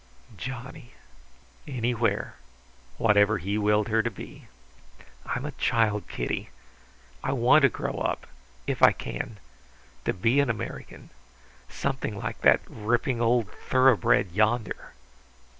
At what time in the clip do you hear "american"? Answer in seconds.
10.49-11.11